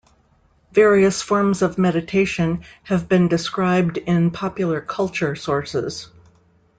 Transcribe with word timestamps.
Various 0.71 1.21
forms 1.21 1.61
of 1.61 1.77
meditation 1.77 2.63
have 2.85 3.07
been 3.07 3.27
described 3.27 3.97
in 3.99 4.31
popular 4.31 4.81
culture 4.81 5.35
sources. 5.35 6.07